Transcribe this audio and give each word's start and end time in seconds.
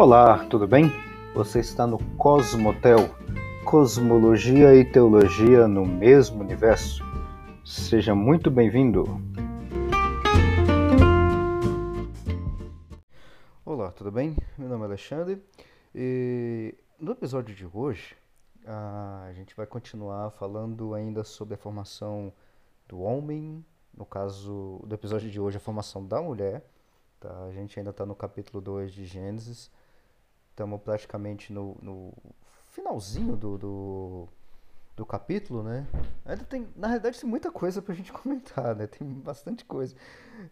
Olá, 0.00 0.46
tudo 0.46 0.64
bem? 0.64 0.92
Você 1.34 1.58
está 1.58 1.84
no 1.84 1.98
Cosmotel, 2.14 2.98
Cosmologia 3.64 4.72
e 4.72 4.84
Teologia 4.84 5.66
no 5.66 5.84
mesmo 5.84 6.40
universo. 6.40 7.02
Seja 7.64 8.14
muito 8.14 8.48
bem-vindo. 8.48 9.20
Olá, 13.64 13.90
tudo 13.90 14.12
bem? 14.12 14.36
Meu 14.56 14.68
nome 14.68 14.82
é 14.82 14.86
Alexandre 14.86 15.42
e 15.92 16.76
no 16.96 17.10
episódio 17.10 17.52
de 17.52 17.66
hoje 17.66 18.14
a 18.64 19.32
gente 19.34 19.52
vai 19.56 19.66
continuar 19.66 20.30
falando 20.30 20.94
ainda 20.94 21.24
sobre 21.24 21.54
a 21.54 21.58
formação 21.58 22.32
do 22.86 23.00
homem, 23.00 23.64
no 23.92 24.06
caso 24.06 24.80
do 24.86 24.94
episódio 24.94 25.28
de 25.28 25.40
hoje, 25.40 25.56
a 25.56 25.60
formação 25.60 26.06
da 26.06 26.22
mulher. 26.22 26.64
Tá? 27.18 27.46
A 27.46 27.50
gente 27.50 27.76
ainda 27.76 27.90
está 27.90 28.06
no 28.06 28.14
capítulo 28.14 28.60
2 28.60 28.92
de 28.92 29.04
Gênesis 29.04 29.68
estamos 30.58 30.80
praticamente 30.82 31.52
no, 31.52 31.76
no 31.80 32.12
finalzinho 32.66 33.36
do, 33.36 33.56
do, 33.56 34.28
do, 34.96 35.06
capítulo, 35.06 35.62
né? 35.62 35.86
Ainda 36.24 36.42
tem, 36.42 36.66
na 36.74 36.88
realidade, 36.88 37.20
tem 37.20 37.30
muita 37.30 37.52
coisa 37.52 37.80
pra 37.80 37.94
gente 37.94 38.10
comentar, 38.12 38.74
né? 38.74 38.88
Tem 38.88 39.06
bastante 39.06 39.64
coisa. 39.64 39.94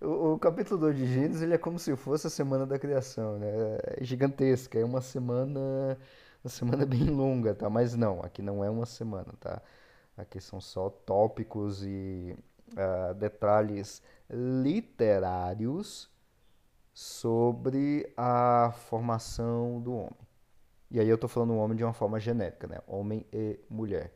O, 0.00 0.34
o 0.34 0.38
capítulo 0.38 0.78
2 0.78 0.96
de 0.96 1.06
Gênesis, 1.06 1.42
ele 1.42 1.54
é 1.54 1.58
como 1.58 1.76
se 1.76 1.96
fosse 1.96 2.28
a 2.28 2.30
semana 2.30 2.64
da 2.64 2.78
criação, 2.78 3.36
né? 3.38 3.48
É 3.82 4.04
gigantesca, 4.04 4.78
é 4.78 4.84
uma 4.84 5.00
semana, 5.00 5.98
uma 6.44 6.50
semana 6.50 6.86
bem 6.86 7.10
longa, 7.10 7.52
tá? 7.52 7.68
Mas 7.68 7.96
não, 7.96 8.22
aqui 8.22 8.42
não 8.42 8.64
é 8.64 8.70
uma 8.70 8.86
semana, 8.86 9.34
tá? 9.40 9.60
Aqui 10.16 10.40
são 10.40 10.60
só 10.60 10.88
tópicos 10.88 11.84
e 11.84 12.36
uh, 12.72 13.12
detalhes 13.14 14.00
literários 14.30 16.08
sobre 16.96 18.10
a 18.16 18.72
formação 18.72 19.82
do 19.82 19.92
homem. 19.92 20.16
E 20.90 20.98
aí 20.98 21.06
eu 21.06 21.16
estou 21.16 21.28
falando 21.28 21.54
homem 21.54 21.76
de 21.76 21.84
uma 21.84 21.92
forma 21.92 22.18
genérica, 22.18 22.66
né? 22.66 22.78
Homem 22.86 23.26
e 23.30 23.60
mulher. 23.68 24.14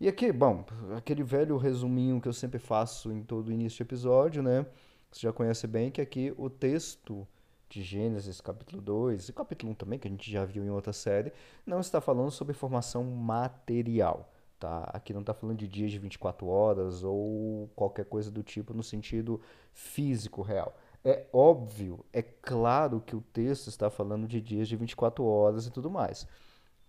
E 0.00 0.06
aqui, 0.06 0.30
bom, 0.30 0.64
aquele 0.96 1.24
velho 1.24 1.56
resuminho 1.56 2.20
que 2.20 2.28
eu 2.28 2.32
sempre 2.32 2.60
faço 2.60 3.10
em 3.10 3.20
todo 3.20 3.50
início 3.50 3.78
de 3.78 3.82
episódio, 3.82 4.44
né? 4.44 4.64
Você 5.10 5.22
já 5.22 5.32
conhece 5.32 5.66
bem 5.66 5.90
que 5.90 6.00
aqui 6.00 6.32
o 6.38 6.48
texto 6.48 7.26
de 7.68 7.82
Gênesis, 7.82 8.40
capítulo 8.40 8.80
2, 8.80 9.30
e 9.30 9.32
capítulo 9.32 9.72
1 9.72 9.74
também, 9.74 9.98
que 9.98 10.06
a 10.06 10.10
gente 10.10 10.30
já 10.30 10.44
viu 10.44 10.64
em 10.64 10.70
outra 10.70 10.92
série, 10.92 11.32
não 11.66 11.80
está 11.80 12.00
falando 12.00 12.30
sobre 12.30 12.54
formação 12.54 13.02
material. 13.02 14.32
Tá? 14.60 14.88
Aqui 14.92 15.12
não 15.12 15.20
está 15.20 15.34
falando 15.34 15.58
de 15.58 15.66
dias 15.66 15.90
de 15.90 15.98
24 15.98 16.46
horas 16.46 17.02
ou 17.02 17.68
qualquer 17.74 18.04
coisa 18.04 18.30
do 18.30 18.44
tipo 18.44 18.72
no 18.72 18.84
sentido 18.84 19.40
físico 19.72 20.42
real. 20.42 20.76
É 21.04 21.26
óbvio, 21.32 22.04
é 22.12 22.22
claro 22.22 23.00
que 23.00 23.14
o 23.14 23.20
texto 23.20 23.68
está 23.68 23.90
falando 23.90 24.26
de 24.26 24.40
dias 24.40 24.66
de 24.68 24.74
24 24.76 25.22
horas 25.22 25.66
e 25.66 25.70
tudo 25.70 25.90
mais, 25.90 26.26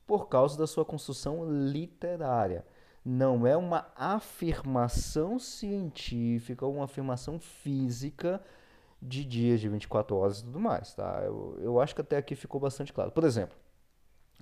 por 0.08 0.30
causa 0.30 0.58
da 0.58 0.66
sua 0.66 0.86
construção 0.86 1.46
literária. 1.70 2.66
Não 3.04 3.46
é 3.46 3.58
uma 3.58 3.88
afirmação 3.96 5.38
científica 5.38 6.66
uma 6.66 6.86
afirmação 6.86 7.40
física 7.40 8.42
de 9.02 9.24
dias 9.26 9.60
de 9.60 9.70
24 9.70 10.16
horas 10.16 10.40
e 10.40 10.46
tudo 10.46 10.60
mais, 10.60 10.94
tá? 10.96 11.22
Eu, 11.26 11.58
eu 11.62 11.82
acho 11.82 11.94
que 11.94 12.02
até 12.02 12.18
aqui 12.18 12.36
ficou 12.36 12.60
bastante 12.60 12.94
claro. 12.94 13.12
Por 13.12 13.24
exemplo, 13.26 13.56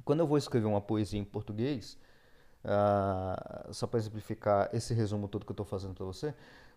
quando 0.06 0.20
eu 0.22 0.28
vou 0.28 0.38
escrever 0.38 0.68
uma 0.68 0.82
poesia 0.82 1.20
em 1.20 1.24
português, 1.24 1.98
uh, 2.64 3.73
só 3.73 3.88
para 3.88 4.00
exemplificar 4.00 4.69
esse 4.73 4.94
resumo 4.94 5.28
todo 5.28 5.45
que 5.45 5.52
eu 5.52 5.53
estou 5.53 5.66
fazendo 5.66 5.94
para 5.94 6.06
você, 6.06 6.33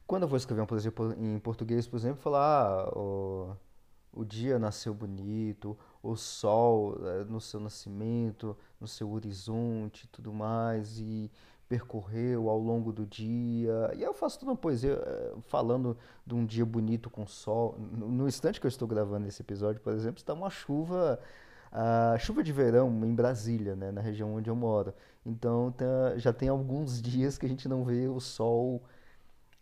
quando 0.06 0.22
eu 0.22 0.28
vou 0.28 0.36
escrever 0.36 0.60
uma 0.60 0.66
poesia 0.66 0.92
em 1.18 1.38
português, 1.38 1.86
por 1.86 1.96
exemplo, 1.96 2.22
falar 2.22 2.66
ah, 2.68 2.98
o, 2.98 3.56
o 4.12 4.24
dia 4.24 4.58
nasceu 4.58 4.94
bonito, 4.94 5.76
o 6.02 6.14
sol 6.16 6.96
eh, 7.04 7.24
no 7.24 7.40
seu 7.40 7.58
nascimento, 7.58 8.56
no 8.80 8.86
seu 8.86 9.10
horizonte 9.10 10.08
tudo 10.08 10.32
mais, 10.32 10.98
e 10.98 11.30
percorreu 11.68 12.48
ao 12.48 12.58
longo 12.58 12.92
do 12.92 13.04
dia. 13.04 13.92
E 13.96 14.02
eu 14.02 14.14
faço 14.14 14.38
toda 14.38 14.52
uma 14.52 14.56
poesia 14.56 14.92
eh, 14.92 15.34
falando 15.48 15.96
de 16.24 16.34
um 16.34 16.46
dia 16.46 16.64
bonito 16.64 17.10
com 17.10 17.26
sol. 17.26 17.76
No 17.78 18.28
instante 18.28 18.60
que 18.60 18.66
eu 18.66 18.68
estou 18.68 18.86
gravando 18.86 19.26
esse 19.26 19.42
episódio, 19.42 19.80
por 19.80 19.92
exemplo, 19.92 20.18
está 20.18 20.32
uma 20.32 20.50
chuva, 20.50 21.18
a 21.72 22.16
chuva 22.18 22.42
de 22.42 22.52
verão 22.52 22.88
em 23.04 23.14
Brasília, 23.14 23.76
né, 23.76 23.90
na 23.90 24.00
região 24.00 24.34
onde 24.34 24.48
eu 24.50 24.56
moro. 24.56 24.94
Então 25.24 25.72
tá, 25.72 26.16
já 26.16 26.32
tem 26.32 26.48
alguns 26.48 27.00
dias 27.02 27.38
que 27.38 27.46
a 27.46 27.48
gente 27.48 27.68
não 27.68 27.84
vê 27.84 28.08
o 28.08 28.20
sol 28.20 28.82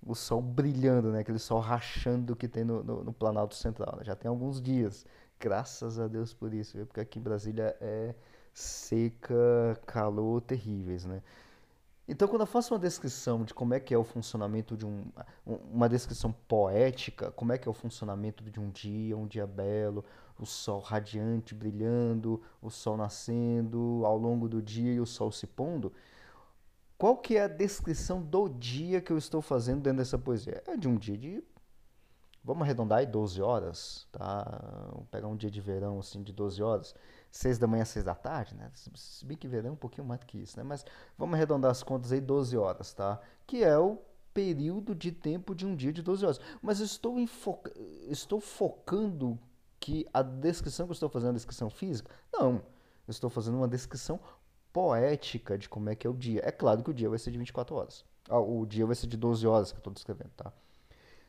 o 0.07 0.15
sol 0.15 0.43
brilhando, 0.43 1.11
né? 1.11 1.21
Aquele 1.21 1.39
sol 1.39 1.61
rachando 1.61 2.37
que 2.37 2.47
tem 2.47 2.63
no, 2.65 2.83
no, 2.85 3.05
no 3.05 3.13
Planalto 3.13 3.55
Central. 3.55 3.97
Né? 3.97 4.05
Já 4.05 4.15
tem 4.15 4.29
alguns 4.29 4.61
dias. 4.61 5.07
Graças 5.41 5.99
a 5.99 6.07
Deus 6.07 6.33
por 6.35 6.53
isso, 6.53 6.77
viu? 6.77 6.87
porque 6.87 7.01
aqui 7.01 7.19
em 7.19 7.23
Brasília 7.23 7.77
é 7.81 8.15
seca, 8.53 9.81
calor 9.87 10.41
terríveis, 10.43 11.05
né? 11.05 11.23
Então, 12.07 12.29
quando 12.29 12.43
eu 12.43 12.47
faço 12.47 12.75
uma 12.75 12.79
descrição 12.79 13.45
de 13.45 13.55
como 13.55 13.73
é 13.73 13.81
que 13.81 13.95
é 13.95 13.99
o 13.99 14.05
funcionamento 14.05 14.77
de 14.77 14.85
um, 14.85 15.07
uma 15.73 15.89
descrição 15.89 16.33
poética, 16.47 17.31
como 17.33 17.53
é 17.53 17.59
que 17.59 17.67
é 17.67 17.71
o 17.71 17.75
funcionamento 17.75 18.45
de 18.45 18.61
um 18.61 18.69
dia, 18.71 19.17
um 19.17 19.27
dia 19.27 19.47
belo, 19.47 20.05
o 20.39 20.47
sol 20.47 20.81
radiante 20.81 21.55
brilhando, 21.55 22.41
o 22.61 22.71
sol 22.71 22.97
nascendo 22.97 24.03
ao 24.05 24.19
longo 24.19 24.49
do 24.49 24.61
dia 24.61 24.93
e 24.93 25.01
o 25.01 25.07
sol 25.07 25.31
se 25.31 25.47
pondo, 25.47 25.93
qual 26.97 27.17
que 27.17 27.37
é 27.37 27.43
a 27.43 27.49
descrição 27.49 28.23
do 28.23 28.49
dia 28.49 29.01
que 29.01 29.13
eu 29.13 29.19
estou 29.19 29.43
fazendo 29.43 29.83
dentro 29.83 29.99
dessa 29.99 30.19
poesia? 30.19 30.63
É 30.67 30.77
de 30.77 30.89
um 30.89 30.97
dia 30.97 31.19
de, 31.19 31.45
vamos 32.43 32.63
arredondar 32.63 33.01
aí, 33.01 33.07
12 33.07 33.43
horas, 33.43 34.09
tá? 34.13 34.89
Vamos 34.93 35.09
pegar 35.11 35.27
um 35.29 35.37
dia 35.37 35.51
de 35.51 35.61
verão, 35.61 35.99
assim, 35.99 36.23
de 36.23 36.33
12 36.33 36.63
horas. 36.63 36.95
6 37.31 37.59
da 37.59 37.67
manhã, 37.67 37.85
6 37.85 38.05
da 38.05 38.15
tarde, 38.15 38.55
né? 38.55 38.71
Se 38.75 39.27
bem 39.27 39.37
que 39.37 39.49
verão 39.49 39.71
é 39.71 39.73
um 39.73 39.77
pouquinho 39.77 40.07
mais 40.07 40.21
do 40.21 40.27
que 40.27 40.39
isso, 40.39 40.57
né? 40.57 40.63
Mas 40.63 40.85
vamos 41.19 41.35
arredondar 41.35 41.71
as 41.71 41.83
contas 41.83 42.13
aí, 42.13 42.21
12 42.21 42.57
horas, 42.57 42.95
tá? 42.95 43.21
Que 43.45 43.65
é 43.65 43.77
o 43.77 43.99
período 44.33 44.95
de 44.95 45.11
tempo 45.11 45.55
de 45.55 45.67
um 45.67 45.75
dia 45.75 45.93
de 45.93 46.01
12 46.01 46.25
horas. 46.25 46.41
Mas 46.63 46.79
estou, 46.79 47.17
estou 48.09 48.41
focando 48.41 49.39
que 49.85 50.07
a 50.15 50.23
descrição 50.23 50.87
que 50.87 50.93
eu 50.93 50.95
estou 50.95 51.11
fazendo 51.11 51.29
é 51.29 51.31
a 51.33 51.35
descrição 51.35 51.69
física? 51.69 52.11
Não. 52.33 52.55
Eu 53.07 53.11
estou 53.11 53.29
fazendo 53.29 53.59
uma 53.59 53.69
descrição 53.69 54.19
poética 54.73 55.59
de 55.59 55.69
como 55.69 55.91
é 55.91 55.95
que 55.95 56.07
é 56.07 56.11
o 56.11 56.15
dia. 56.15 56.41
É 56.43 56.51
claro 56.51 56.83
que 56.83 56.91
o 56.91 56.95
dia 56.95 57.11
vai 57.11 57.19
ser 57.19 57.31
de 57.31 57.37
24 57.37 57.77
horas. 57.77 58.03
Ah, 58.31 58.39
o 58.39 58.65
dia 58.65 58.87
vai 58.87 58.95
ser 58.95 59.07
de 59.09 59.19
12 59.19 59.47
horas 59.47 59.73
que 59.73 59.77
eu 59.77 59.81
estou 59.81 59.93
descrevendo, 59.93 60.31
tá? 60.35 60.51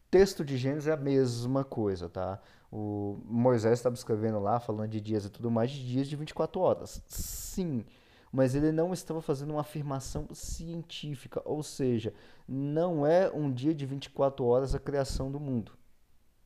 Texto 0.10 0.46
de 0.46 0.56
Gênesis 0.56 0.88
é 0.88 0.94
a 0.94 0.98
mesma 0.98 1.66
coisa, 1.66 2.08
tá? 2.08 2.42
O 2.72 3.20
Moisés 3.26 3.74
estava 3.74 3.94
escrevendo 3.94 4.40
lá, 4.40 4.58
falando 4.58 4.90
de 4.90 5.02
dias 5.02 5.26
e 5.26 5.30
tudo 5.30 5.52
mais, 5.52 5.70
de 5.70 5.86
dias 5.86 6.08
de 6.08 6.16
24 6.16 6.62
horas. 6.62 7.04
Sim, 7.08 7.84
mas 8.32 8.56
ele 8.56 8.72
não 8.72 8.94
estava 8.94 9.22
fazendo 9.22 9.52
uma 9.52 9.62
afirmação 9.62 10.30
científica, 10.34 11.42
ou 11.44 11.62
seja, 11.62 12.14
não 12.48 13.06
é 13.06 13.30
um 13.30 13.52
dia 13.52 13.74
de 13.76 13.86
24 13.86 14.46
horas 14.46 14.74
a 14.74 14.80
criação 14.80 15.30
do 15.30 15.42
mundo, 15.42 15.74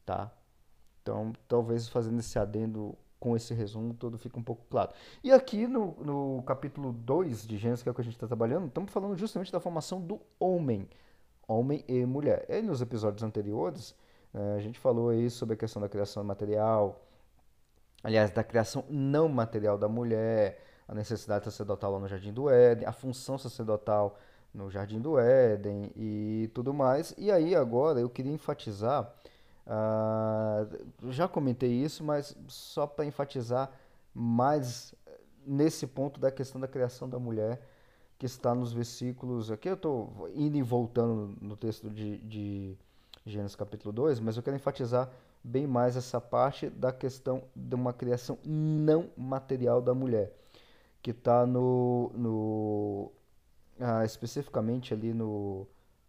tá? 0.03 0.33
Então, 1.09 1.33
talvez 1.47 1.87
fazendo 1.87 2.19
esse 2.19 2.37
adendo 2.37 2.95
com 3.19 3.35
esse 3.35 3.51
resumo 3.51 3.95
todo 3.95 4.15
fica 4.15 4.37
um 4.37 4.43
pouco 4.43 4.63
claro. 4.69 4.91
E 5.23 5.31
aqui 5.31 5.65
no, 5.65 5.95
no 5.99 6.43
capítulo 6.43 6.93
2 6.93 7.47
de 7.47 7.57
Gênesis, 7.57 7.81
que 7.81 7.89
é 7.89 7.91
o 7.91 7.95
que 7.95 8.01
a 8.01 8.03
gente 8.03 8.13
está 8.13 8.27
trabalhando, 8.27 8.67
estamos 8.67 8.91
falando 8.91 9.17
justamente 9.17 9.51
da 9.51 9.59
formação 9.59 9.99
do 9.99 10.21
homem, 10.39 10.87
homem 11.47 11.83
e 11.87 12.05
mulher. 12.05 12.45
E 12.47 12.61
nos 12.61 12.79
episódios 12.79 13.23
anteriores, 13.23 13.95
eh, 14.35 14.55
a 14.55 14.59
gente 14.59 14.77
falou 14.77 15.09
aí 15.09 15.31
sobre 15.31 15.55
a 15.55 15.57
questão 15.57 15.81
da 15.81 15.89
criação 15.89 16.23
material, 16.23 17.03
aliás, 18.03 18.29
da 18.29 18.43
criação 18.43 18.85
não 18.87 19.27
material 19.27 19.79
da 19.79 19.87
mulher, 19.87 20.63
a 20.87 20.93
necessidade 20.93 21.43
sacerdotal 21.43 21.93
lá 21.93 21.99
no 21.99 22.07
Jardim 22.07 22.31
do 22.31 22.51
Éden, 22.51 22.87
a 22.87 22.91
função 22.91 23.35
sacerdotal 23.35 24.15
no 24.53 24.69
Jardim 24.69 25.01
do 25.01 25.17
Éden 25.17 25.91
e 25.95 26.51
tudo 26.53 26.71
mais. 26.71 27.15
E 27.17 27.31
aí 27.31 27.55
agora 27.55 27.99
eu 27.99 28.09
queria 28.11 28.31
enfatizar 28.31 29.11
Uh, 29.69 31.11
já 31.11 31.27
comentei 31.27 31.71
isso, 31.71 32.03
mas 32.03 32.35
só 32.47 32.87
para 32.87 33.05
enfatizar 33.05 33.71
mais 34.11 34.95
nesse 35.45 35.85
ponto 35.85 36.19
da 36.19 36.31
questão 36.31 36.59
da 36.59 36.67
criação 36.67 37.07
da 37.07 37.19
mulher, 37.19 37.61
que 38.17 38.25
está 38.25 38.55
nos 38.55 38.73
versículos. 38.73 39.51
Aqui 39.51 39.69
eu 39.69 39.75
estou 39.75 40.27
indo 40.33 40.57
e 40.57 40.63
voltando 40.63 41.37
no 41.39 41.55
texto 41.55 41.87
de, 41.87 42.17
de 42.17 42.77
Gênesis 43.23 43.55
capítulo 43.55 43.93
2, 43.93 44.19
mas 44.19 44.37
eu 44.37 44.43
quero 44.43 44.55
enfatizar 44.55 45.07
bem 45.43 45.67
mais 45.67 45.95
essa 45.95 46.19
parte 46.19 46.67
da 46.67 46.91
questão 46.91 47.43
de 47.55 47.75
uma 47.75 47.93
criação 47.93 48.39
não 48.43 49.11
material 49.15 49.81
da 49.83 49.93
mulher, 49.93 50.33
que 50.99 51.11
está 51.11 51.45
no, 51.45 52.11
no 52.15 53.11
ah, 53.79 54.03
especificamente 54.03 54.95
ali 54.95 55.13
no 55.13 55.67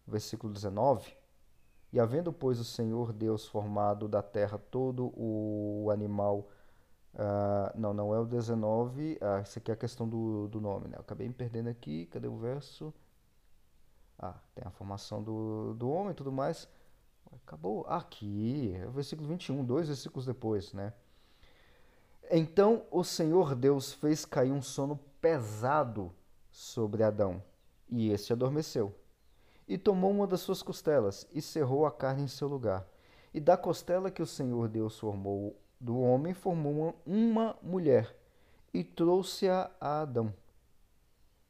versículo 0.09 0.51
19 0.51 1.20
e 1.93 1.99
havendo, 1.99 2.33
pois, 2.33 2.61
o 2.61 2.65
Senhor 2.65 3.13
Deus 3.13 3.47
formado 3.47 4.07
da 4.09 4.23
terra 4.23 4.59
todo 4.59 5.13
o 5.17 5.91
animal. 5.91 6.49
Uh, 7.13 7.77
não, 7.79 7.93
não 7.93 8.15
é 8.15 8.21
o 8.21 8.25
19. 8.25 9.19
Ah, 9.21 9.41
isso 9.41 9.59
aqui 9.59 9.71
é 9.71 9.75
a 9.75 9.77
questão 9.77 10.09
do, 10.09 10.47
do 10.49 10.61
nome, 10.61 10.89
né? 10.89 10.97
Eu 10.97 11.01
acabei 11.01 11.27
me 11.27 11.35
perdendo 11.35 11.69
aqui. 11.69 12.07
Cadê 12.07 12.29
o 12.29 12.37
verso? 12.37 12.95
Ah, 14.19 14.39
tem 14.55 14.65
a 14.65 14.71
formação 14.71 15.23
do, 15.23 15.75
do 15.75 15.91
homem 15.91 16.13
e 16.13 16.15
tudo 16.15 16.31
mais. 16.31 16.69
Acabou. 17.45 17.85
Aqui, 17.89 18.75
é 18.77 18.87
o 18.87 18.93
versículo 18.93 19.29
21, 19.29 19.65
dois 19.65 19.89
versículos 19.89 20.27
depois, 20.27 20.73
né? 20.73 20.93
Então 22.31 22.85
o 22.91 23.03
Senhor 23.03 23.57
Deus 23.57 23.93
fez 23.93 24.25
cair 24.25 24.53
um 24.53 24.63
sono 24.63 24.97
pesado 25.21 26.13
sobre 26.51 27.03
Adão, 27.03 27.43
e 27.89 28.11
este 28.11 28.33
adormeceu. 28.33 28.95
E 29.71 29.79
tomou 29.79 30.11
uma 30.11 30.27
das 30.27 30.41
suas 30.41 30.63
costelas 30.63 31.29
e 31.33 31.41
cerrou 31.41 31.87
a 31.87 31.93
carne 31.93 32.25
em 32.25 32.27
seu 32.27 32.49
lugar. 32.49 32.85
E 33.33 33.39
da 33.39 33.57
costela 33.57 34.11
que 34.11 34.21
o 34.21 34.27
Senhor 34.27 34.67
Deus 34.67 34.99
formou 34.99 35.57
do 35.79 35.97
homem, 35.97 36.35
formou 36.35 37.01
uma, 37.07 37.57
mulher 37.63 38.13
e 38.75 38.83
trouxe-a 38.83 39.71
a 39.81 40.01
Adão. 40.01 40.35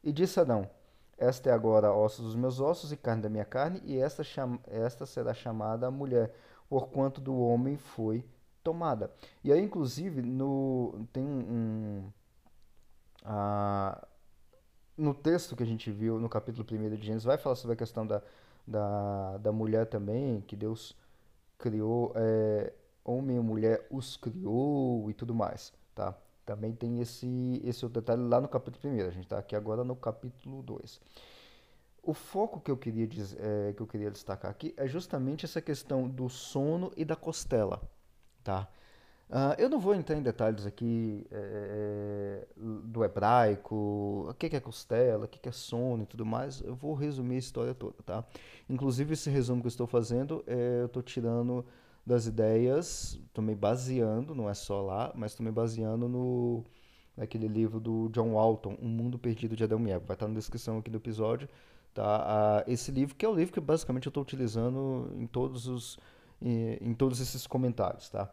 E 0.05 0.13
disse 0.13 0.39
Adão: 0.39 0.69
Esta 1.17 1.49
é 1.49 1.53
agora 1.55 1.95
ossos 1.95 2.27
dos 2.27 2.37
meus 2.37 2.61
ossos 2.61 2.93
e 2.93 2.97
carne 2.99 3.23
da 3.23 3.31
minha 3.31 3.47
carne, 3.47 3.81
e 3.87 3.97
esta, 3.97 4.23
esta 4.67 5.07
será 5.07 5.33
chamada 5.33 5.87
a 5.87 5.91
mulher, 5.91 6.31
porquanto 6.69 7.23
do 7.23 7.35
homem 7.41 7.79
foi 7.79 8.23
tomada. 8.63 9.11
E 9.43 9.51
aí, 9.51 9.63
inclusive, 9.63 10.21
no, 10.21 11.07
tem 11.11 11.25
um. 11.25 12.05
um 12.05 12.11
no 15.00 15.14
texto 15.14 15.56
que 15.56 15.62
a 15.62 15.67
gente 15.67 15.91
viu 15.91 16.20
no 16.20 16.29
capítulo 16.29 16.67
1 16.70 16.97
de 16.97 17.06
Gênesis, 17.06 17.25
vai 17.25 17.38
falar 17.38 17.56
sobre 17.56 17.73
a 17.73 17.76
questão 17.76 18.06
da, 18.06 18.23
da, 18.67 19.38
da 19.38 19.50
mulher 19.52 19.87
também, 19.87 20.43
que 20.43 20.55
Deus 20.55 20.94
criou, 21.58 22.12
é, 22.14 22.73
homem 23.02 23.37
e 23.38 23.41
mulher 23.41 23.87
os 23.91 24.17
criou 24.19 25.11
e 25.11 25.14
tudo 25.14 25.35
mais, 25.35 25.73
tá? 25.94 26.14
Também 26.44 26.75
tem 26.75 27.00
esse, 27.00 27.61
esse 27.64 27.85
outro 27.85 28.00
detalhe 28.00 28.23
lá 28.23 28.41
no 28.41 28.49
capítulo 28.49 28.94
1, 28.94 29.06
a 29.06 29.11
gente 29.11 29.25
está 29.25 29.38
aqui 29.38 29.56
agora 29.56 29.82
no 29.82 29.97
capítulo 29.97 30.62
2. 30.62 31.00
O 32.02 32.12
foco 32.12 32.61
que 32.61 32.70
eu, 32.70 32.76
queria 32.76 33.08
é, 33.38 33.73
que 33.73 33.81
eu 33.81 33.87
queria 33.87 34.11
destacar 34.11 34.50
aqui 34.50 34.75
é 34.76 34.87
justamente 34.87 35.44
essa 35.47 35.62
questão 35.62 36.08
do 36.08 36.29
sono 36.29 36.93
e 36.97 37.05
da 37.05 37.17
costela, 37.17 37.81
tá? 38.44 38.69
Uh, 39.31 39.55
eu 39.59 39.69
não 39.69 39.79
vou 39.79 39.94
entrar 39.94 40.17
em 40.17 40.23
detalhes 40.23 40.67
aqui 40.67 41.25
é, 41.31 42.49
do 42.56 43.05
hebraico, 43.05 44.27
o 44.29 44.35
que 44.35 44.56
é 44.56 44.59
costela, 44.59 45.27
o 45.27 45.29
que 45.29 45.49
é 45.49 45.53
sono 45.53 46.03
e 46.03 46.06
tudo 46.06 46.27
mais. 46.27 46.61
Eu 46.62 46.75
vou 46.75 46.94
resumir 46.94 47.37
a 47.37 47.38
história 47.38 47.73
toda, 47.73 47.94
tá? 48.05 48.25
Inclusive, 48.69 49.12
esse 49.12 49.31
resumo 49.31 49.61
que 49.61 49.69
eu 49.69 49.71
estou 49.71 49.87
fazendo, 49.87 50.43
é, 50.49 50.81
eu 50.81 50.87
estou 50.87 51.00
tirando 51.00 51.65
das 52.05 52.27
ideias, 52.27 53.21
estou 53.27 53.44
me 53.44 53.55
baseando, 53.55 54.35
não 54.35 54.50
é 54.50 54.55
só 54.55 54.82
lá, 54.82 55.12
mas 55.15 55.31
estou 55.31 55.47
me 55.47 55.53
baseando 55.53 56.09
no 56.09 56.65
naquele 57.17 57.47
livro 57.47 57.79
do 57.79 58.09
John 58.09 58.33
Walton, 58.33 58.79
Um 58.81 58.88
Mundo 58.88 59.19
Perdido 59.19 59.55
de 59.55 59.62
Adão 59.62 59.87
e 59.87 59.91
Eva. 59.91 60.05
Vai 60.06 60.15
estar 60.15 60.26
na 60.26 60.35
descrição 60.35 60.79
aqui 60.79 60.91
do 60.91 60.97
episódio, 60.97 61.49
tá? 61.94 62.65
Uh, 62.67 62.71
esse 62.73 62.91
livro, 62.91 63.15
que 63.15 63.25
é 63.25 63.29
o 63.29 63.35
livro 63.35 63.53
que 63.53 63.61
basicamente 63.61 64.06
eu 64.06 64.11
estou 64.11 64.23
utilizando 64.23 65.12
em 65.17 65.26
todos 65.26 65.69
os 65.69 65.99
em, 66.43 66.79
em 66.81 66.94
todos 66.94 67.21
esses 67.21 67.47
comentários, 67.47 68.09
tá? 68.09 68.33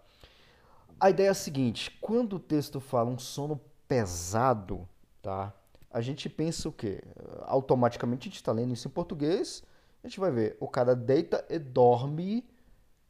A 0.99 1.09
ideia 1.09 1.27
é 1.27 1.31
a 1.31 1.35
seguinte: 1.35 1.91
quando 2.01 2.37
o 2.37 2.39
texto 2.39 2.79
fala 2.79 3.09
um 3.09 3.19
sono 3.19 3.59
pesado, 3.87 4.87
tá? 5.21 5.53
A 5.91 6.01
gente 6.01 6.27
pensa 6.29 6.67
o 6.67 6.71
quê? 6.71 7.01
Automaticamente 7.45 8.27
a 8.27 8.29
gente 8.29 8.35
está 8.35 8.51
lendo 8.51 8.73
isso 8.73 8.87
em 8.87 8.91
português, 8.91 9.63
a 10.03 10.07
gente 10.07 10.19
vai 10.19 10.31
ver, 10.31 10.57
o 10.59 10.67
cara 10.67 10.95
deita 10.95 11.45
e 11.49 11.57
dorme, 11.57 12.45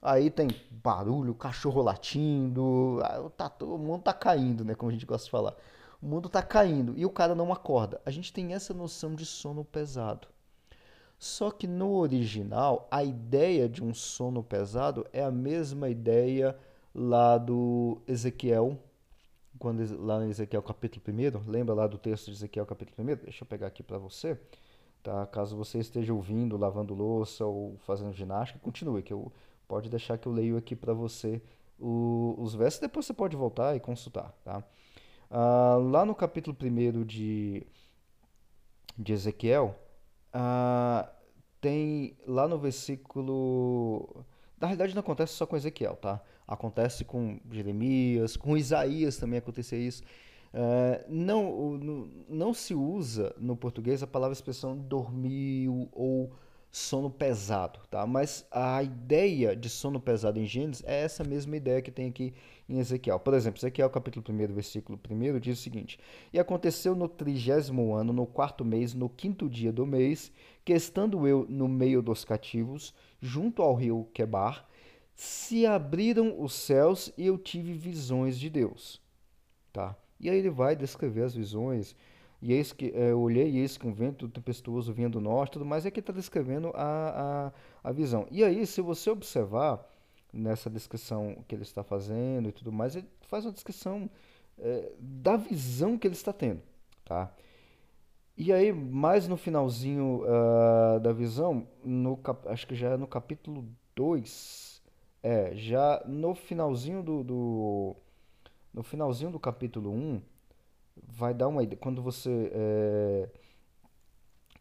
aí 0.02 0.30
tem 0.30 0.48
barulho, 0.70 1.34
cachorro 1.34 1.82
latindo, 1.82 3.00
tá, 3.36 3.52
o 3.62 3.78
mundo 3.78 4.04
tá 4.04 4.14
caindo, 4.14 4.64
né? 4.64 4.76
Como 4.76 4.90
a 4.90 4.94
gente 4.94 5.06
gosta 5.06 5.26
de 5.26 5.32
falar. 5.32 5.56
O 6.02 6.06
mundo 6.06 6.30
tá 6.30 6.44
caindo 6.44 6.94
e 6.96 7.06
o 7.06 7.10
cara 7.10 7.34
não 7.34 7.52
acorda. 7.52 8.00
A 8.06 8.12
gente 8.12 8.32
tem 8.32 8.54
essa 8.54 8.74
noção 8.74 9.16
de 9.16 9.26
sono 9.26 9.66
pesado. 9.66 10.28
Só 11.18 11.50
que 11.50 11.66
no 11.66 11.96
original, 11.96 12.88
a 12.92 13.04
ideia 13.04 13.68
de 13.68 13.84
um 13.84 13.94
sono 13.94 14.44
pesado 14.44 15.08
é 15.12 15.24
a 15.24 15.32
mesma 15.32 15.90
ideia 15.90 16.56
lá 16.98 17.38
do 17.38 18.02
Ezequiel, 18.08 18.76
quando 19.60 20.04
lá 20.04 20.26
em 20.26 20.30
Ezequiel 20.30 20.64
capítulo 20.64 21.04
1, 21.08 21.48
lembra 21.48 21.76
lá 21.76 21.86
do 21.86 21.96
texto 21.96 22.26
de 22.26 22.32
Ezequiel 22.32 22.66
capítulo 22.66 23.08
1? 23.08 23.16
Deixa 23.24 23.44
eu 23.44 23.48
pegar 23.48 23.68
aqui 23.68 23.84
para 23.84 24.00
você, 24.00 24.40
tá? 25.04 25.28
Caso 25.28 25.56
você 25.56 25.78
esteja 25.78 26.12
ouvindo, 26.12 26.58
lavando 26.58 26.96
louça 26.96 27.46
ou 27.46 27.78
fazendo 27.86 28.14
ginástica, 28.14 28.60
continue, 28.60 29.04
que 29.04 29.14
eu 29.14 29.32
pode 29.68 29.90
deixar 29.90 30.18
que 30.18 30.28
eu 30.28 30.32
leio 30.32 30.58
aqui 30.58 30.76
para 30.76 30.92
você 30.92 31.40
o, 31.80 32.34
os 32.40 32.56
versos, 32.56 32.80
depois 32.80 33.06
você 33.06 33.14
pode 33.14 33.36
voltar 33.36 33.76
e 33.76 33.80
consultar, 33.80 34.34
tá? 34.44 34.64
Ah, 35.30 35.78
lá 35.80 36.04
no 36.04 36.16
capítulo 36.16 36.58
1 36.60 37.04
de, 37.06 37.68
de 38.98 39.14
Ezequiel, 39.14 39.76
ah, 40.34 41.08
tem 41.62 42.18
lá 42.26 42.48
no 42.48 42.58
versículo... 42.58 44.26
Na 44.60 44.66
realidade 44.66 44.96
não 44.96 45.02
acontece 45.02 45.34
só 45.34 45.46
com 45.46 45.56
Ezequiel, 45.56 45.96
tá? 45.98 46.20
Acontece 46.48 47.04
com 47.04 47.40
Jeremias, 47.52 48.38
com 48.38 48.56
Isaías 48.58 49.18
também 49.18 49.40
acontecia 49.40 49.78
isso. 49.78 50.04
Uh, 50.54 51.04
não, 51.10 51.78
não, 51.78 52.10
não 52.30 52.54
se 52.54 52.74
usa 52.74 53.36
no 53.38 53.56
português 53.56 54.02
a 54.02 54.08
palavra 54.08 54.34
expressão 54.34 54.78
dormiu 54.78 55.90
ou 55.92 56.32
sono 56.72 57.10
pesado, 57.10 57.80
tá? 57.90 58.06
Mas 58.06 58.46
a 58.52 58.84
ideia 58.84 59.56
de 59.56 59.70
sono 59.70 60.00
pesado 60.00 60.40
em 60.40 60.46
Gênesis 60.46 60.84
é 60.86 61.02
essa 61.02 61.24
mesma 61.24 61.56
ideia 61.56 61.82
que 61.82 61.92
tem 61.92 62.10
aqui 62.10 62.34
em 62.70 62.80
Ezequiel. 62.80 63.20
Por 63.20 63.34
exemplo, 63.34 63.60
Ezequiel 63.60 63.90
capítulo 63.90 64.26
1, 64.30 64.54
versículo 64.54 65.00
1 65.10 65.40
diz 65.40 65.60
o 65.60 65.62
seguinte: 65.62 66.00
E 66.32 66.40
aconteceu 66.40 66.96
no 66.96 67.08
trigésimo 67.08 67.96
ano, 67.96 68.14
no 68.14 68.26
quarto 68.26 68.64
mês, 68.64 68.94
no 68.94 69.10
quinto 69.10 69.50
dia 69.50 69.72
do 69.72 69.86
mês, 69.86 70.32
que 70.64 70.74
estando 70.74 71.28
eu 71.28 71.46
no 71.50 71.68
meio 71.68 72.02
dos 72.02 72.24
cativos, 72.24 72.94
junto 73.22 73.62
ao 73.62 73.74
rio 73.74 74.08
Quebar, 74.14 74.68
se 75.18 75.66
abriram 75.66 76.40
os 76.40 76.54
céus 76.54 77.12
e 77.18 77.26
eu 77.26 77.40
tive 77.40 77.74
visões 77.74 78.38
de 78.38 78.52
Deus. 78.52 79.02
Tá? 79.74 79.96
E 80.20 80.30
aí 80.30 80.38
ele 80.38 80.52
vai 80.52 80.76
descrever 80.76 81.24
as 81.24 81.34
visões. 81.34 81.96
E 82.40 82.54
eis 82.54 82.72
que 82.72 82.92
é, 82.96 83.12
eu 83.12 83.20
olhei 83.20 83.50
e 83.50 83.58
eis 83.58 83.78
que 83.78 83.88
um 83.88 83.92
vento 83.92 84.30
tempestuoso 84.30 84.94
vinha 84.94 85.10
do 85.10 85.20
norte, 85.20 85.54
tudo 85.54 85.66
mais, 85.66 85.88
é 85.88 85.92
que 85.92 86.00
está 86.00 86.14
descrevendo 86.14 86.72
a, 86.76 87.52
a, 87.84 87.90
a 87.90 87.92
visão. 87.92 88.28
E 88.30 88.44
aí, 88.44 88.64
se 88.68 88.80
você 88.80 89.10
observar 89.10 89.84
nessa 90.32 90.70
descrição 90.70 91.44
que 91.48 91.56
ele 91.56 91.64
está 91.64 91.84
fazendo 91.84 92.50
e 92.50 92.52
tudo 92.52 92.72
mais, 92.72 92.96
ele 92.96 93.08
faz 93.22 93.44
uma 93.44 93.52
descrição 93.52 94.08
é, 94.60 94.92
da 95.00 95.36
visão 95.36 95.98
que 95.98 96.06
ele 96.06 96.14
está 96.14 96.32
tendo. 96.32 96.62
Tá? 97.04 97.34
E 98.38 98.54
aí, 98.54 98.72
mais 98.72 99.28
no 99.28 99.36
finalzinho 99.36 100.22
uh, 100.22 101.00
da 101.00 101.12
visão, 101.12 101.68
no, 101.84 102.20
acho 102.46 102.68
que 102.68 102.76
já 102.76 102.90
é 102.90 102.98
no 102.98 103.08
capítulo 103.08 103.68
2, 103.96 104.77
é, 105.24 105.56
já 105.56 106.04
no 106.06 106.36
finalzinho 106.36 107.04
do, 107.04 107.24
do 107.24 107.96
no 108.74 108.84
finalzinho 108.84 109.32
do 109.32 109.40
capítulo 109.40 109.92
1 109.92 110.22
vai 111.04 111.34
dar 111.34 111.48
uma 111.48 111.64
ideia 111.64 111.78
quando 111.78 112.02
você 112.02 112.52
é, 112.54 113.30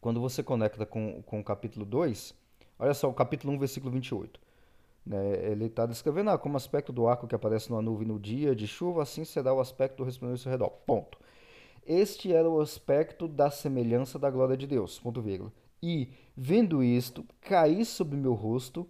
quando 0.01 0.21
você 0.21 0.43
conecta 0.43 0.85
com, 0.85 1.21
com 1.23 1.39
o 1.39 1.43
capítulo 1.43 1.85
2, 1.85 2.33
olha 2.79 2.93
só, 2.93 3.09
o 3.09 3.13
capítulo 3.13 3.53
1, 3.53 3.59
versículo 3.59 3.91
28. 3.91 4.39
Né, 5.05 5.51
ele 5.51 5.65
está 5.65 5.85
descrevendo 5.85 6.29
ah, 6.29 6.37
como 6.37 6.57
aspecto 6.57 6.91
do 6.91 7.07
arco 7.07 7.27
que 7.27 7.35
aparece 7.35 7.69
numa 7.69 7.81
nuvem 7.81 8.07
no 8.07 8.19
dia 8.19 8.55
de 8.55 8.67
chuva, 8.67 9.03
assim 9.03 9.23
será 9.23 9.53
o 9.53 9.59
aspecto 9.59 9.97
do 9.97 10.03
resplandor 10.03 10.39
ao 10.45 10.51
redor. 10.51 10.69
Ponto. 10.69 11.17
Este 11.85 12.33
era 12.33 12.49
o 12.49 12.59
aspecto 12.59 13.27
da 13.27 13.49
semelhança 13.49 14.19
da 14.19 14.29
glória 14.29 14.57
de 14.57 14.67
Deus. 14.67 14.99
Ponto 14.99 15.21
vírgula. 15.21 15.51
E, 15.81 16.09
vendo 16.35 16.83
isto, 16.83 17.25
caí 17.41 17.85
sobre 17.85 18.17
meu 18.17 18.33
rosto 18.33 18.87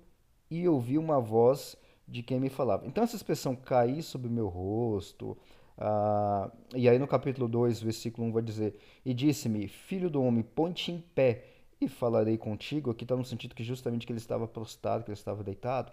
e 0.49 0.67
ouvi 0.67 0.97
uma 0.97 1.19
voz 1.19 1.75
de 2.07 2.23
quem 2.23 2.39
me 2.39 2.49
falava. 2.49 2.85
Então, 2.85 3.03
essa 3.03 3.15
expressão 3.15 3.55
cair 3.55 4.01
sobre 4.01 4.27
o 4.27 4.31
meu 4.31 4.47
rosto. 4.47 5.37
Uh, 5.77 6.51
e 6.75 6.87
aí, 6.87 6.97
no 6.97 7.07
capítulo 7.07 7.47
2, 7.47 7.81
versículo 7.81 8.27
1, 8.27 8.31
vai 8.31 8.41
dizer: 8.41 8.75
E 9.05 9.13
disse-me, 9.13 9.67
filho 9.67 10.09
do 10.09 10.21
homem, 10.23 10.43
põe-te 10.43 10.91
em 10.91 10.99
pé 10.99 11.43
e 11.79 11.87
falarei 11.87 12.37
contigo. 12.37 12.91
Aqui 12.91 13.03
está 13.03 13.15
no 13.15 13.25
sentido 13.25 13.53
que 13.53 13.63
justamente 13.63 14.05
que 14.05 14.11
ele 14.11 14.19
estava 14.19 14.47
prostrado, 14.47 15.03
que 15.03 15.11
ele 15.11 15.17
estava 15.17 15.43
deitado. 15.43 15.91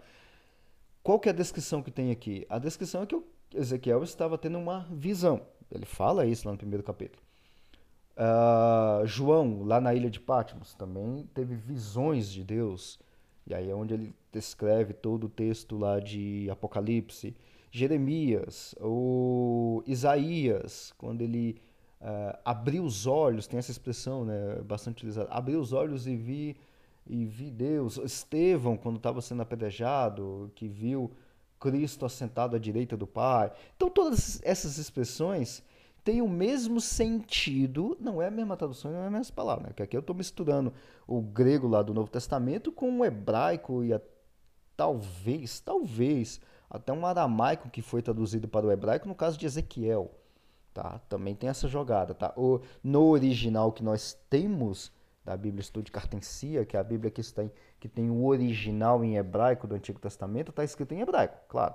Qual 1.03 1.19
que 1.19 1.29
é 1.29 1.31
a 1.31 1.35
descrição 1.35 1.83
que 1.83 1.91
tem 1.91 2.09
aqui? 2.11 2.45
A 2.49 2.57
descrição 2.57 3.03
é 3.03 3.05
que 3.05 3.21
Ezequiel 3.53 4.03
estava 4.03 4.37
tendo 4.37 4.57
uma 4.57 4.87
visão. 4.91 5.41
Ele 5.71 5.85
fala 5.85 6.25
isso 6.25 6.47
lá 6.47 6.51
no 6.51 6.57
primeiro 6.57 6.83
capítulo. 6.83 7.21
Uh, 8.17 9.05
João, 9.05 9.63
lá 9.63 9.81
na 9.81 9.93
ilha 9.93 10.09
de 10.09 10.19
Patmos, 10.19 10.73
também 10.73 11.29
teve 11.33 11.55
visões 11.55 12.29
de 12.29 12.43
Deus. 12.43 12.99
E 13.47 13.53
aí 13.53 13.69
é 13.69 13.75
onde 13.75 13.93
ele 13.93 14.15
descreve 14.31 14.93
todo 14.93 15.25
o 15.25 15.29
texto 15.29 15.77
lá 15.77 15.99
de 15.99 16.49
Apocalipse. 16.49 17.35
Jeremias, 17.71 18.73
ou 18.79 19.83
Isaías, 19.85 20.93
quando 20.97 21.21
ele 21.21 21.57
uh, 22.01 22.37
abriu 22.45 22.83
os 22.83 23.05
olhos, 23.05 23.47
tem 23.47 23.59
essa 23.59 23.71
expressão 23.71 24.23
né, 24.23 24.61
bastante 24.63 24.99
utilizada, 24.99 25.29
abriu 25.29 25.59
os 25.59 25.73
olhos 25.73 26.07
e 26.07 26.15
vi, 26.15 26.55
e 27.05 27.25
vi 27.25 27.51
Deus. 27.51 27.97
Estevão, 27.97 28.77
quando 28.77 28.95
estava 28.95 29.21
sendo 29.21 29.41
apedrejado, 29.41 30.49
que 30.55 30.69
viu 30.69 31.11
Cristo 31.59 32.05
assentado 32.05 32.55
à 32.55 32.59
direita 32.59 32.95
do 32.95 33.05
Pai. 33.05 33.51
Então 33.75 33.89
todas 33.89 34.41
essas 34.43 34.77
expressões 34.77 35.61
tem 36.05 36.21
o 36.21 36.29
mesmo 36.29 36.79
sentido, 36.79 37.97
não 37.99 38.21
é 38.21 38.27
a 38.27 38.31
mesma 38.31 38.55
tradução, 38.55 38.91
não 38.91 38.99
é 38.99 39.07
a 39.07 39.11
mesma 39.11 39.35
palavra, 39.35 39.63
né? 39.63 39.69
Porque 39.69 39.81
aqui 39.81 39.97
eu 39.97 40.01
estou 40.01 40.15
misturando 40.15 40.71
o 41.07 41.19
grego 41.19 41.67
lá 41.67 41.81
do 41.81 41.95
Novo 41.95 42.11
Testamento 42.11 42.71
com 42.71 42.99
o 42.99 43.03
hebraico 43.03 43.83
e 43.83 43.91
a, 43.91 43.99
talvez, 44.77 45.59
talvez 45.59 46.39
até 46.69 46.93
um 46.93 47.07
aramaico 47.07 47.71
que 47.71 47.81
foi 47.81 48.03
traduzido 48.03 48.47
para 48.47 48.67
o 48.67 48.71
hebraico 48.71 49.07
no 49.07 49.15
caso 49.15 49.35
de 49.35 49.47
Ezequiel, 49.47 50.11
tá? 50.75 50.99
Também 51.09 51.33
tem 51.33 51.49
essa 51.49 51.67
jogada, 51.67 52.13
tá? 52.13 52.31
O, 52.37 52.61
no 52.83 53.05
original 53.05 53.71
que 53.71 53.83
nós 53.83 54.15
temos 54.29 54.91
da 55.23 55.35
Bíblia 55.35 55.61
Estudo 55.61 55.85
de 55.85 55.91
Cartencia, 55.91 56.63
que 56.65 56.77
é 56.77 56.79
a 56.79 56.83
Bíblia 56.83 57.09
que, 57.09 57.19
está 57.19 57.43
em, 57.43 57.51
que 57.79 57.89
tem 57.89 58.11
o 58.11 58.25
original 58.25 59.03
em 59.03 59.17
hebraico 59.17 59.65
do 59.65 59.73
Antigo 59.73 59.99
Testamento, 59.99 60.51
está 60.51 60.63
escrito 60.63 60.93
em 60.93 61.01
hebraico, 61.01 61.35
claro. 61.49 61.73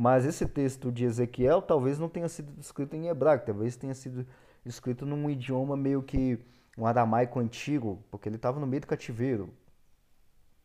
Mas 0.00 0.24
esse 0.24 0.46
texto 0.46 0.92
de 0.92 1.04
Ezequiel 1.04 1.60
talvez 1.60 1.98
não 1.98 2.08
tenha 2.08 2.28
sido 2.28 2.52
escrito 2.60 2.94
em 2.94 3.08
hebraico, 3.08 3.46
talvez 3.46 3.74
tenha 3.74 3.94
sido 3.94 4.24
escrito 4.64 5.04
num 5.04 5.28
idioma 5.28 5.76
meio 5.76 6.04
que 6.04 6.38
um 6.78 6.86
aramaico 6.86 7.40
antigo, 7.40 7.98
porque 8.08 8.28
ele 8.28 8.36
estava 8.36 8.60
no 8.60 8.66
meio 8.66 8.80
do 8.82 8.86
cativeiro. 8.86 9.50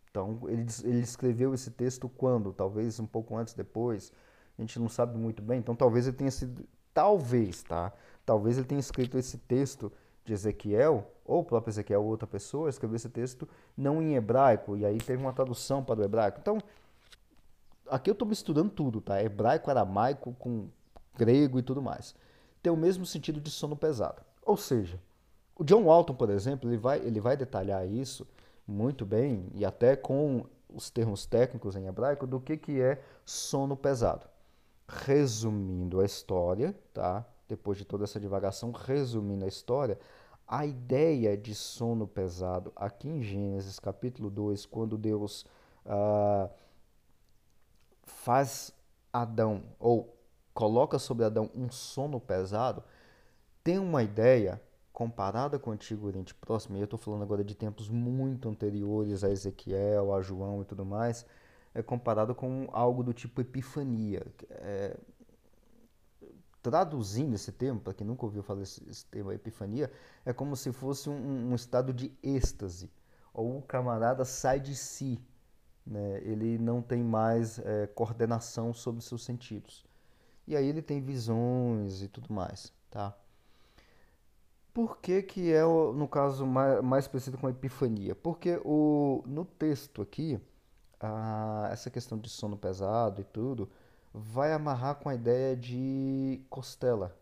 Então, 0.07 0.39
ele, 0.47 0.67
ele 0.83 0.99
escreveu 0.99 1.51
esse 1.51 1.71
texto 1.71 2.07
quando? 2.07 2.53
Talvez 2.53 2.99
um 2.99 3.07
pouco 3.07 3.35
antes, 3.35 3.55
depois. 3.55 4.13
A 4.55 4.61
gente 4.61 4.79
não 4.79 4.87
sabe 4.87 5.17
muito 5.17 5.41
bem. 5.41 5.57
Então, 5.57 5.75
talvez 5.75 6.05
ele 6.05 6.15
tenha 6.15 6.29
sido. 6.29 6.63
Talvez, 6.93 7.63
tá? 7.63 7.91
Talvez 8.23 8.59
ele 8.59 8.67
tenha 8.67 8.79
escrito 8.79 9.17
esse 9.17 9.39
texto 9.39 9.91
de 10.23 10.33
Ezequiel, 10.33 11.11
ou 11.25 11.39
o 11.39 11.43
próprio 11.43 11.71
Ezequiel 11.71 12.03
ou 12.03 12.07
outra 12.07 12.27
pessoa, 12.27 12.69
escreveu 12.69 12.97
esse 12.97 13.09
texto 13.09 13.49
não 13.75 13.99
em 13.99 14.13
hebraico, 14.13 14.77
e 14.77 14.85
aí 14.85 14.99
teve 14.99 15.23
uma 15.23 15.33
tradução 15.33 15.83
para 15.83 16.01
o 16.01 16.03
hebraico. 16.03 16.37
Então, 16.39 16.59
aqui 17.93 18.09
eu 18.09 18.13
estou 18.13 18.27
misturando 18.27 18.69
tudo, 18.69 18.99
tá? 18.99 19.21
Hebraico, 19.21 19.69
aramaico, 19.69 20.35
com 20.39 20.67
grego 21.15 21.59
e 21.59 21.63
tudo 21.63 21.81
mais. 21.81 22.15
Tem 22.61 22.71
o 22.71 22.77
mesmo 22.77 23.05
sentido 23.05 23.39
de 23.39 23.51
sono 23.51 23.75
pesado. 23.75 24.21
Ou 24.45 24.57
seja, 24.57 24.99
o 25.55 25.63
John 25.63 25.83
Walton, 25.83 26.15
por 26.15 26.29
exemplo, 26.29 26.69
ele 26.69 26.77
vai, 26.77 26.99
ele 26.99 27.19
vai 27.19 27.37
detalhar 27.37 27.87
isso 27.87 28.27
muito 28.67 29.05
bem, 29.05 29.45
e 29.53 29.65
até 29.65 29.95
com 29.95 30.45
os 30.73 30.89
termos 30.89 31.25
técnicos 31.25 31.75
em 31.75 31.85
hebraico, 31.85 32.25
do 32.25 32.39
que, 32.39 32.57
que 32.57 32.81
é 32.81 33.01
sono 33.25 33.75
pesado. 33.75 34.25
Resumindo 34.87 35.99
a 35.99 36.05
história, 36.05 36.75
tá? 36.93 37.25
depois 37.47 37.77
de 37.77 37.85
toda 37.85 38.05
essa 38.05 38.19
divagação, 38.19 38.71
resumindo 38.71 39.45
a 39.45 39.47
história, 39.47 39.99
a 40.47 40.65
ideia 40.65 41.37
de 41.37 41.53
sono 41.53 42.07
pesado 42.07 42.71
aqui 42.75 43.07
em 43.07 43.21
Gênesis 43.21 43.79
capítulo 43.79 44.29
2, 44.29 44.65
quando 44.65 44.97
Deus 44.97 45.45
ah, 45.85 46.49
faz 48.05 48.73
Adão, 49.11 49.63
ou 49.79 50.17
coloca 50.53 50.99
sobre 50.99 51.25
Adão 51.25 51.49
um 51.55 51.69
sono 51.69 52.19
pesado, 52.19 52.83
tem 53.63 53.79
uma 53.79 54.03
ideia 54.03 54.61
comparada 54.91 55.57
com 55.57 55.71
o 55.71 55.73
Antigo 55.73 56.05
Oriente 56.05 56.35
Próximo, 56.35 56.77
e 56.77 56.79
eu 56.79 56.85
estou 56.85 56.99
falando 56.99 57.23
agora 57.23 57.43
de 57.43 57.55
tempos 57.55 57.89
muito 57.89 58.47
anteriores 58.47 59.23
a 59.23 59.29
Ezequiel, 59.29 60.13
a 60.13 60.21
João 60.21 60.61
e 60.61 60.65
tudo 60.65 60.85
mais, 60.85 61.25
é 61.73 61.81
comparado 61.81 62.35
com 62.35 62.67
algo 62.71 63.03
do 63.03 63.13
tipo 63.13 63.41
epifania. 63.41 64.25
É, 64.49 64.95
traduzindo 66.61 67.35
esse 67.35 67.51
termo, 67.51 67.81
para 67.81 67.93
quem 67.93 68.07
nunca 68.07 68.25
ouviu 68.25 68.41
falar 68.41 68.61
esse, 68.61 68.87
esse 68.89 69.05
termo, 69.07 69.31
epifania, 69.31 69.91
é 70.25 70.31
como 70.31 70.55
se 70.55 70.71
fosse 70.71 71.09
um, 71.09 71.51
um, 71.51 71.55
estado 71.55 71.91
de 71.91 72.11
êxtase, 72.23 72.89
ou 73.33 73.57
o 73.57 73.61
camarada 73.61 74.23
sai 74.23 74.59
de 74.61 74.75
si, 74.75 75.19
né? 75.85 76.21
ele 76.23 76.57
não 76.57 76.81
tem 76.81 77.03
mais 77.03 77.59
é, 77.59 77.87
coordenação 77.87 78.73
sobre 78.73 79.01
seus 79.01 79.23
sentidos. 79.23 79.85
E 80.47 80.55
aí 80.55 80.67
ele 80.67 80.81
tem 80.81 81.01
visões 81.01 82.01
e 82.01 82.07
tudo 82.07 82.33
mais, 82.33 82.73
tá? 82.89 83.15
Por 84.73 84.97
que, 84.97 85.21
que 85.21 85.53
é, 85.53 85.63
no 85.63 86.07
caso, 86.07 86.45
mais, 86.47 86.81
mais 86.81 87.07
parecido 87.07 87.37
com 87.37 87.47
a 87.47 87.51
epifania? 87.51 88.15
Porque 88.15 88.59
o, 88.65 89.23
no 89.25 89.45
texto 89.45 90.01
aqui, 90.01 90.39
a, 90.99 91.69
essa 91.71 91.89
questão 91.91 92.17
de 92.17 92.27
sono 92.27 92.57
pesado 92.57 93.21
e 93.21 93.23
tudo, 93.23 93.69
vai 94.13 94.51
amarrar 94.51 94.95
com 94.95 95.09
a 95.09 95.15
ideia 95.15 95.55
de 95.55 96.41
costela. 96.49 97.15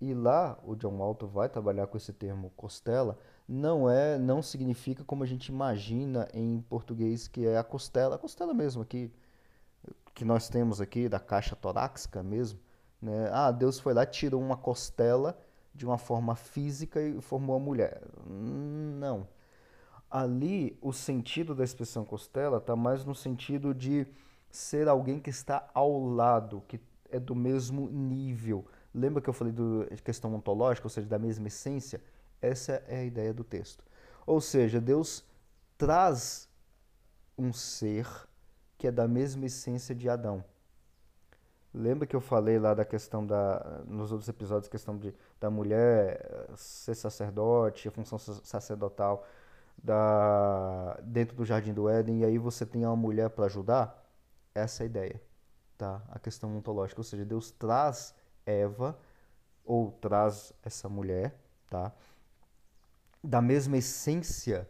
E 0.00 0.14
lá 0.14 0.58
o 0.64 0.74
John 0.74 0.96
Walton 0.96 1.26
vai 1.26 1.48
trabalhar 1.48 1.86
com 1.86 1.96
esse 1.96 2.12
termo 2.12 2.50
costela, 2.56 3.18
não 3.52 3.88
é, 3.90 4.18
não 4.18 4.40
significa 4.40 5.04
como 5.04 5.22
a 5.22 5.26
gente 5.26 5.48
imagina 5.48 6.26
em 6.32 6.62
português 6.62 7.28
que 7.28 7.46
é 7.46 7.58
a 7.58 7.62
costela, 7.62 8.14
a 8.14 8.18
costela 8.18 8.54
mesmo 8.54 8.80
aqui 8.80 9.12
que 10.14 10.24
nós 10.24 10.48
temos 10.48 10.80
aqui 10.80 11.06
da 11.06 11.20
caixa 11.20 11.54
torácica 11.54 12.22
mesmo, 12.22 12.58
né? 13.00 13.28
Ah, 13.30 13.50
Deus 13.50 13.78
foi 13.78 13.92
lá 13.92 14.06
tirou 14.06 14.40
uma 14.40 14.56
costela 14.56 15.38
de 15.74 15.84
uma 15.84 15.98
forma 15.98 16.34
física 16.34 17.00
e 17.02 17.20
formou 17.20 17.56
a 17.56 17.58
mulher. 17.58 18.02
Não. 18.26 19.28
Ali 20.10 20.78
o 20.80 20.92
sentido 20.92 21.54
da 21.54 21.64
expressão 21.64 22.04
costela 22.06 22.56
está 22.56 22.74
mais 22.74 23.04
no 23.04 23.14
sentido 23.14 23.74
de 23.74 24.06
ser 24.50 24.88
alguém 24.88 25.20
que 25.20 25.30
está 25.30 25.68
ao 25.74 26.06
lado, 26.06 26.62
que 26.68 26.80
é 27.10 27.18
do 27.20 27.34
mesmo 27.34 27.88
nível. 27.90 28.66
Lembra 28.94 29.20
que 29.22 29.28
eu 29.28 29.34
falei 29.34 29.52
de 29.52 30.02
questão 30.02 30.34
ontológica, 30.34 30.86
ou 30.86 30.90
seja, 30.90 31.06
da 31.06 31.18
mesma 31.18 31.48
essência? 31.48 32.00
Essa 32.42 32.82
é 32.88 32.98
a 32.98 33.04
ideia 33.04 33.32
do 33.32 33.44
texto. 33.44 33.84
Ou 34.26 34.40
seja, 34.40 34.80
Deus 34.80 35.24
traz 35.78 36.48
um 37.38 37.52
ser 37.52 38.06
que 38.76 38.88
é 38.88 38.92
da 38.92 39.08
mesma 39.08 39.46
essência 39.46 39.94
de 39.94 40.08
Adão. 40.08 40.44
Lembra 41.72 42.06
que 42.06 42.14
eu 42.14 42.20
falei 42.20 42.58
lá 42.58 42.74
da 42.74 42.84
questão 42.84 43.26
da 43.26 43.82
nos 43.86 44.12
outros 44.12 44.28
episódios, 44.28 44.68
questão 44.68 44.98
de 44.98 45.14
da 45.40 45.48
mulher 45.48 46.20
eh, 46.20 46.50
ser 46.56 46.94
sacerdote, 46.94 47.88
a 47.88 47.90
função 47.90 48.18
sacerdotal 48.18 49.24
da 49.82 50.98
dentro 51.02 51.34
do 51.36 51.44
jardim 51.44 51.72
do 51.72 51.88
Éden, 51.88 52.20
e 52.20 52.24
aí 52.26 52.36
você 52.38 52.66
tem 52.66 52.84
uma 52.84 52.96
mulher 52.96 53.30
para 53.30 53.46
ajudar? 53.46 54.02
essa 54.54 54.82
é 54.82 54.84
a 54.84 54.86
ideia, 54.86 55.22
tá? 55.78 56.02
A 56.10 56.18
questão 56.18 56.56
ontológica, 56.56 57.00
ou 57.00 57.04
seja, 57.04 57.24
Deus 57.24 57.50
traz 57.50 58.14
Eva 58.44 58.98
ou 59.64 59.92
traz 59.92 60.52
essa 60.62 60.88
mulher, 60.88 61.34
tá? 61.70 61.92
Da 63.22 63.40
mesma 63.40 63.76
essência 63.76 64.68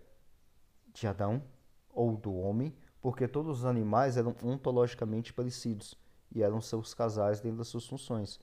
de 0.92 1.06
Adão 1.06 1.42
ou 1.88 2.16
do 2.16 2.34
homem, 2.34 2.74
porque 3.00 3.26
todos 3.26 3.60
os 3.60 3.64
animais 3.64 4.16
eram 4.16 4.34
ontologicamente 4.42 5.32
parecidos 5.32 5.98
e 6.30 6.42
eram 6.42 6.60
seus 6.60 6.94
casais 6.94 7.40
dentro 7.40 7.58
das 7.58 7.68
suas 7.68 7.86
funções. 7.86 8.38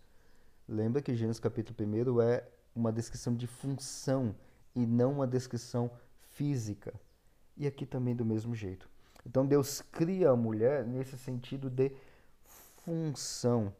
Lembra 0.68 1.02
que 1.02 1.16
Gênesis 1.16 1.40
capítulo 1.40 1.76
1 1.80 2.22
é 2.22 2.48
uma 2.76 2.92
descrição 2.92 3.36
de 3.36 3.48
função 3.48 4.36
e 4.76 4.86
não 4.86 5.14
uma 5.14 5.28
descrição 5.28 5.92
física. 6.32 6.94
E 7.58 7.68
aqui 7.68 7.86
também 7.86 8.16
do 8.16 8.26
mesmo 8.26 8.56
jeito. 8.56 8.90
Então 9.26 9.46
Deus 9.46 9.82
cria 9.82 10.32
a 10.32 10.36
mulher 10.36 10.86
nesse 10.86 11.18
sentido 11.18 11.70
de 11.70 11.92
função, 12.84 13.74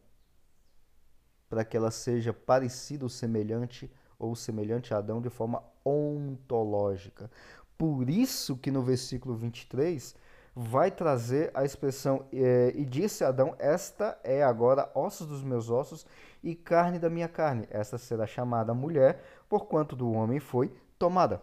para 1.48 1.64
que 1.64 1.76
ela 1.76 1.90
seja 1.90 2.32
parecida 2.32 3.04
ou 3.04 3.08
semelhante 3.08 3.90
ou 4.20 4.36
semelhante 4.36 4.94
a 4.94 4.98
Adão 4.98 5.20
de 5.20 5.28
forma 5.28 5.64
ontológica. 5.84 7.28
Por 7.76 8.08
isso 8.08 8.56
que 8.56 8.70
no 8.70 8.82
versículo 8.82 9.34
23 9.34 10.14
vai 10.54 10.90
trazer 10.90 11.50
a 11.54 11.64
expressão 11.64 12.24
é, 12.32 12.72
e 12.76 12.84
disse 12.84 13.24
Adão: 13.24 13.56
Esta 13.58 14.16
é 14.22 14.44
agora 14.44 14.88
ossos 14.94 15.26
dos 15.26 15.42
meus 15.42 15.70
ossos 15.70 16.06
e 16.42 16.54
carne 16.54 17.00
da 17.00 17.10
minha 17.10 17.28
carne. 17.28 17.66
Esta 17.70 17.98
será 17.98 18.26
chamada 18.26 18.72
mulher, 18.72 19.24
porquanto 19.48 19.96
do 19.96 20.12
homem 20.12 20.38
foi 20.38 20.72
tomada. 20.96 21.42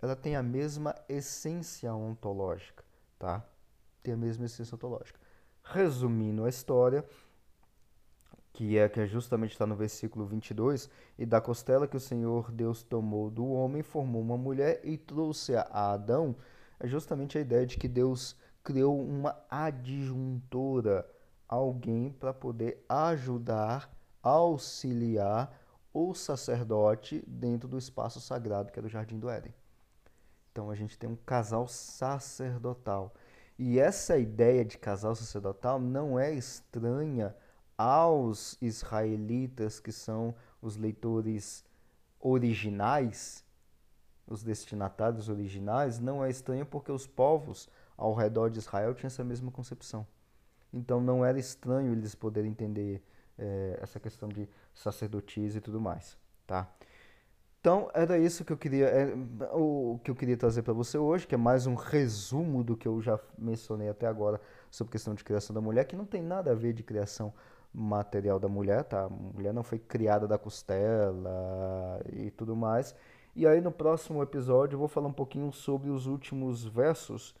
Ela 0.00 0.14
tem 0.14 0.36
a 0.36 0.42
mesma 0.42 0.94
essência 1.08 1.92
ontológica 1.92 2.80
tá? 3.20 3.44
Tem 4.02 4.14
a 4.14 4.16
mesma 4.16 4.46
essência 4.46 4.74
ontológica. 4.74 5.20
Resumindo 5.62 6.44
a 6.44 6.48
história, 6.48 7.04
que 8.52 8.76
é 8.76 8.88
que 8.88 9.06
justamente 9.06 9.52
está 9.52 9.66
no 9.66 9.76
versículo 9.76 10.26
22, 10.26 10.90
e 11.18 11.24
da 11.24 11.40
costela 11.40 11.86
que 11.86 11.96
o 11.96 12.00
Senhor 12.00 12.50
Deus 12.50 12.82
tomou 12.82 13.30
do 13.30 13.46
homem, 13.46 13.82
formou 13.82 14.20
uma 14.20 14.36
mulher 14.36 14.80
e 14.84 14.96
trouxe 14.96 15.54
a 15.54 15.92
Adão, 15.92 16.36
é 16.78 16.88
justamente 16.88 17.38
a 17.38 17.40
ideia 17.40 17.66
de 17.66 17.76
que 17.76 17.88
Deus 17.88 18.36
criou 18.62 19.00
uma 19.00 19.36
adjuntora, 19.48 21.08
alguém 21.48 22.10
para 22.10 22.32
poder 22.32 22.84
ajudar, 22.88 23.90
auxiliar 24.22 25.58
o 25.92 26.14
sacerdote 26.14 27.24
dentro 27.26 27.68
do 27.68 27.78
espaço 27.78 28.20
sagrado 28.20 28.70
que 28.70 28.78
é 28.78 28.82
do 28.82 28.88
Jardim 28.88 29.18
do 29.18 29.28
Éden. 29.28 29.54
Então 30.52 30.70
a 30.70 30.74
gente 30.74 30.98
tem 30.98 31.08
um 31.08 31.16
casal 31.16 31.66
sacerdotal. 31.68 33.14
E 33.58 33.78
essa 33.78 34.16
ideia 34.16 34.64
de 34.64 34.78
casal 34.78 35.14
sacerdotal 35.14 35.78
não 35.78 36.18
é 36.18 36.32
estranha 36.32 37.34
aos 37.80 38.58
israelitas, 38.60 39.80
que 39.80 39.90
são 39.90 40.34
os 40.60 40.76
leitores 40.76 41.64
originais, 42.20 43.42
os 44.26 44.42
destinatários 44.42 45.30
originais, 45.30 45.98
não 45.98 46.22
é 46.22 46.28
estranha 46.28 46.66
porque 46.66 46.92
os 46.92 47.06
povos 47.06 47.70
ao 47.96 48.12
redor 48.12 48.50
de 48.50 48.58
Israel 48.58 48.92
tinham 48.92 49.06
essa 49.06 49.24
mesma 49.24 49.50
concepção. 49.50 50.06
Então 50.70 51.00
não 51.00 51.24
era 51.24 51.38
estranho 51.38 51.92
eles 51.92 52.14
poderem 52.14 52.50
entender 52.50 53.02
é, 53.38 53.78
essa 53.80 53.98
questão 53.98 54.28
de 54.28 54.46
sacerdotisa 54.74 55.56
e 55.56 55.60
tudo 55.62 55.80
mais, 55.80 56.18
tá? 56.46 56.70
Então, 57.60 57.90
era 57.92 58.18
isso 58.18 58.44
que 58.44 58.52
eu 58.52 58.56
queria, 58.58 58.86
é, 58.88 59.14
o 59.52 59.98
que 60.04 60.10
eu 60.10 60.14
queria 60.14 60.36
trazer 60.36 60.62
para 60.62 60.72
você 60.72 60.96
hoje, 60.96 61.26
que 61.26 61.34
é 61.34 61.38
mais 61.38 61.66
um 61.66 61.74
resumo 61.74 62.62
do 62.62 62.76
que 62.76 62.88
eu 62.88 63.00
já 63.00 63.18
mencionei 63.38 63.88
até 63.88 64.06
agora 64.06 64.40
sobre 64.70 64.92
questão 64.92 65.14
de 65.14 65.24
criação 65.24 65.52
da 65.52 65.60
mulher, 65.60 65.84
que 65.84 65.96
não 65.96 66.06
tem 66.06 66.22
nada 66.22 66.52
a 66.52 66.54
ver 66.54 66.72
de 66.72 66.82
criação 66.82 67.32
material 67.72 68.38
da 68.38 68.48
mulher, 68.48 68.84
tá? 68.84 69.04
A 69.04 69.08
mulher 69.08 69.52
não 69.54 69.62
foi 69.62 69.78
criada 69.78 70.26
da 70.26 70.38
costela 70.38 72.00
e 72.12 72.30
tudo 72.30 72.56
mais. 72.56 72.94
E 73.34 73.46
aí 73.46 73.60
no 73.60 73.70
próximo 73.70 74.22
episódio 74.22 74.74
eu 74.74 74.78
vou 74.78 74.88
falar 74.88 75.08
um 75.08 75.12
pouquinho 75.12 75.52
sobre 75.52 75.90
os 75.90 76.06
últimos 76.06 76.64
versos, 76.64 77.34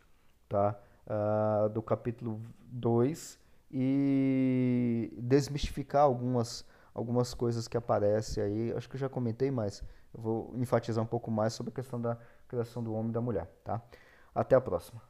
tá? 0.48 0.78
Uh, 1.06 1.68
do 1.70 1.82
capítulo 1.82 2.40
2 2.70 3.38
e 3.72 5.12
desmistificar 5.18 6.02
algumas, 6.02 6.64
algumas 6.94 7.34
coisas 7.34 7.66
que 7.66 7.76
aparecem 7.76 8.42
aí. 8.42 8.72
Acho 8.76 8.88
que 8.88 8.96
eu 8.96 9.00
já 9.00 9.08
comentei, 9.08 9.50
mas 9.50 9.82
eu 10.14 10.20
vou 10.20 10.52
enfatizar 10.56 11.02
um 11.02 11.06
pouco 11.06 11.30
mais 11.30 11.52
sobre 11.52 11.70
a 11.70 11.74
questão 11.74 12.00
da 12.00 12.16
criação 12.48 12.82
do 12.82 12.92
homem 12.94 13.10
e 13.10 13.12
da 13.12 13.20
mulher, 13.20 13.50
tá? 13.64 13.82
Até 14.34 14.54
a 14.54 14.60
próxima. 14.60 15.09